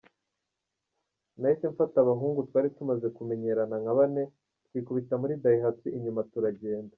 Nahise 1.39 1.65
mfata 1.73 1.97
abahungu 2.01 2.39
twari 2.47 2.69
tumaze 2.77 3.07
kumenyerana 3.17 3.75
nka 3.83 3.93
bane, 3.97 4.23
twikubita 4.65 5.13
muri 5.21 5.33
Daihatsu 5.43 5.87
inyuma 5.97 6.21
turagenda. 6.33 6.89